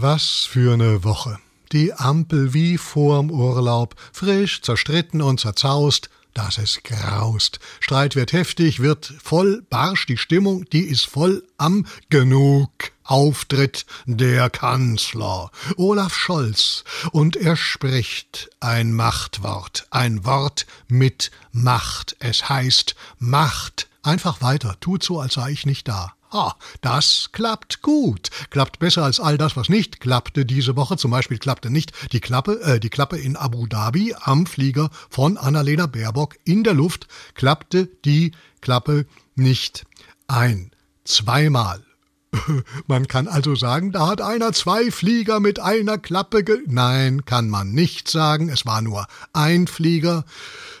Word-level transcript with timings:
Was 0.00 0.46
für 0.48 0.76
ne 0.76 1.02
Woche. 1.02 1.40
Die 1.72 1.92
Ampel 1.92 2.54
wie 2.54 2.78
vorm 2.78 3.32
Urlaub, 3.32 3.96
frisch, 4.12 4.62
zerstritten 4.62 5.20
und 5.20 5.40
zerzaust, 5.40 6.08
dass 6.34 6.58
es 6.58 6.84
graust. 6.84 7.58
Streit 7.80 8.14
wird 8.14 8.32
heftig, 8.32 8.78
wird 8.78 9.12
voll 9.20 9.66
barsch 9.68 10.06
die 10.06 10.16
Stimmung, 10.16 10.64
die 10.70 10.84
ist 10.84 11.04
voll 11.04 11.42
am 11.56 11.84
Genug. 12.10 12.70
Auftritt 13.02 13.86
der 14.06 14.50
Kanzler 14.50 15.50
Olaf 15.76 16.14
Scholz 16.14 16.84
und 17.10 17.34
er 17.34 17.56
spricht 17.56 18.50
ein 18.60 18.92
Machtwort, 18.92 19.88
ein 19.90 20.24
Wort 20.24 20.66
mit 20.86 21.32
Macht. 21.50 22.14
Es 22.20 22.48
heißt 22.48 22.94
Macht. 23.18 23.88
Einfach 24.04 24.42
weiter, 24.42 24.76
tut 24.78 25.02
so, 25.02 25.18
als 25.18 25.34
sei 25.34 25.50
ich 25.50 25.66
nicht 25.66 25.88
da. 25.88 26.12
Ah, 26.30 26.54
das 26.82 27.30
klappt 27.32 27.80
gut. 27.80 28.30
Klappt 28.50 28.78
besser 28.78 29.04
als 29.04 29.18
all 29.18 29.38
das, 29.38 29.56
was 29.56 29.70
nicht 29.70 30.00
klappte 30.00 30.44
diese 30.44 30.76
Woche. 30.76 30.98
Zum 30.98 31.10
Beispiel 31.10 31.38
klappte 31.38 31.70
nicht 31.70 31.92
die 32.12 32.20
Klappe, 32.20 32.60
äh, 32.60 32.80
die 32.80 32.90
Klappe 32.90 33.16
in 33.16 33.36
Abu 33.36 33.66
Dhabi 33.66 34.14
am 34.20 34.44
Flieger 34.44 34.90
von 35.08 35.38
Annalena 35.38 35.86
Baerbock 35.86 36.36
in 36.44 36.64
der 36.64 36.74
Luft. 36.74 37.08
Klappte 37.34 37.88
die 38.04 38.32
Klappe 38.60 39.06
nicht 39.36 39.86
ein. 40.26 40.70
Zweimal. 41.04 41.82
Man 42.86 43.08
kann 43.08 43.26
also 43.26 43.54
sagen, 43.54 43.92
da 43.92 44.08
hat 44.08 44.20
einer 44.20 44.52
zwei 44.52 44.90
Flieger 44.90 45.40
mit 45.40 45.60
einer 45.60 45.96
Klappe 45.96 46.44
ge. 46.44 46.58
Nein, 46.66 47.24
kann 47.24 47.48
man 47.48 47.72
nicht 47.72 48.08
sagen. 48.08 48.50
Es 48.50 48.66
war 48.66 48.82
nur 48.82 49.06
ein 49.32 49.66
Flieger, 49.66 50.26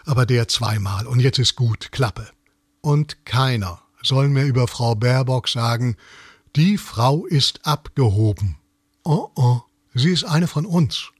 aber 0.04 0.26
der 0.26 0.48
zweimal. 0.48 1.06
Und 1.06 1.20
jetzt 1.20 1.38
ist 1.38 1.56
gut. 1.56 1.90
Klappe. 1.90 2.28
Und 2.82 3.24
keiner 3.24 3.80
sollen 4.02 4.32
mir 4.32 4.44
über 4.44 4.68
Frau 4.68 4.94
Baerbock 4.94 5.48
sagen, 5.48 5.96
die 6.56 6.78
Frau 6.78 7.26
ist 7.26 7.60
abgehoben. 7.64 8.56
Oh 9.04 9.28
oh, 9.34 9.60
sie 9.94 10.10
ist 10.10 10.24
eine 10.24 10.46
von 10.46 10.66
uns. 10.66 11.10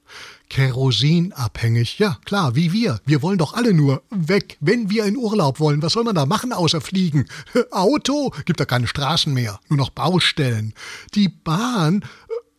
Kerosinabhängig, 0.49 1.99
ja 1.99 2.19
klar, 2.25 2.55
wie 2.55 2.73
wir. 2.73 3.01
Wir 3.05 3.21
wollen 3.21 3.39
doch 3.39 3.53
alle 3.53 3.75
nur 3.75 4.03
weg, 4.11 4.57
wenn 4.61 4.89
wir 4.89 5.05
in 5.05 5.17
Urlaub 5.17 5.61
wollen. 5.61 5.83
Was 5.83 5.93
soll 5.93 6.05
man 6.05 6.15
da 6.15 6.25
machen 6.25 6.53
außer 6.53 6.81
fliegen? 6.81 7.29
Auto? 7.71 8.33
Gibt 8.47 8.59
da 8.59 8.65
keine 8.65 8.87
Straßen 8.87 9.33
mehr, 9.33 9.61
nur 9.69 9.77
noch 9.77 9.91
Baustellen. 9.91 10.73
Die 11.15 11.29
Bahn? 11.29 12.05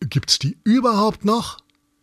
Gibt's 0.00 0.38
die 0.38 0.56
überhaupt 0.64 1.24
noch? 1.24 1.58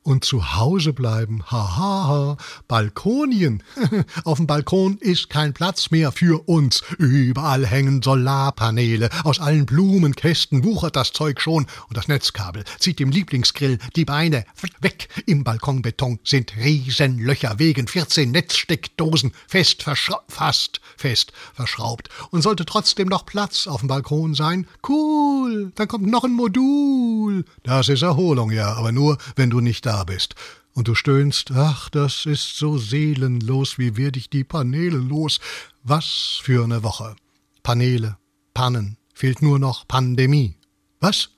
Und 0.08 0.24
zu 0.24 0.56
Hause 0.56 0.94
bleiben. 0.94 1.44
Hahaha. 1.52 1.78
Ha, 1.78 2.08
ha. 2.08 2.38
Balkonien. 2.70 3.62
Auf 4.24 4.38
dem 4.38 4.48
Balkon 4.48 4.98
ist 5.00 5.30
kein 5.30 5.54
Platz 5.54 5.92
mehr 5.92 6.14
für 6.14 6.48
uns. 6.48 6.82
Überall 6.98 7.68
hängen 7.68 8.02
Solarpaneele. 8.02 9.10
Aus 9.26 9.42
allen 9.42 9.66
Blumenkästen 9.66 10.64
wuchert 10.64 10.96
das 10.96 11.12
Zeug 11.12 11.42
schon. 11.42 11.68
Und 11.90 11.98
das 11.98 12.08
Netzkabel 12.08 12.64
zieht 12.80 13.00
dem 13.00 13.12
Lieblingsgrill 13.12 13.80
die 13.98 14.06
Beine 14.06 14.46
weg. 14.80 15.10
Im 15.26 15.44
Balkonbeton 15.44 16.20
sind 16.24 16.56
Riesenlöcher 16.56 17.60
wegen 17.60 17.88
14 17.88 18.32
Netzsteckdosen 18.32 19.34
fest 19.46 19.84
fast 19.84 20.82
fest 20.96 21.34
verschraubt. 21.54 22.08
Und 22.32 22.44
sollte 22.44 22.66
trotzdem 22.66 23.10
noch 23.10 23.26
Platz 23.26 23.68
auf 23.68 23.82
dem 23.82 23.90
Balkon 23.90 24.36
sein? 24.36 24.68
Cool. 24.88 25.27
Dann 25.76 25.88
kommt 25.88 26.08
noch 26.08 26.24
ein 26.24 26.34
Modul. 26.34 27.46
Das 27.64 27.90
ist 27.90 28.02
Erholung, 28.02 28.52
ja, 28.52 28.74
aber 28.74 28.92
nur, 28.92 29.18
wenn 29.36 29.50
du 29.50 29.60
nicht 29.60 29.86
da 29.86 30.04
bist, 30.04 30.36
und 30.74 30.88
du 30.88 30.94
stöhnst, 30.94 31.52
ach, 31.56 31.90
das 31.90 32.28
ist 32.28 32.56
so 32.56 32.78
seelenlos, 32.78 33.80
wie 33.80 33.98
werd 33.98 34.16
ich 34.16 34.30
die 34.30 34.44
Paneele 34.44 34.98
los? 34.98 35.40
Was 35.82 36.40
für 36.44 36.64
eine 36.64 36.84
Woche. 36.84 37.16
Paneele, 37.64 38.18
Pannen, 38.54 38.98
fehlt 39.14 39.42
nur 39.42 39.58
noch 39.58 39.88
Pandemie. 39.88 40.56
Was? 41.00 41.30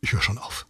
Ich 0.00 0.12
höre 0.12 0.22
schon 0.22 0.38
auf. 0.38 0.66